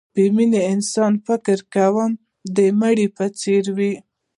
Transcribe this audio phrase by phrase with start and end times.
[0.13, 2.11] بې مینې انسان فکر کوم
[2.55, 3.93] د مړي په څېر وي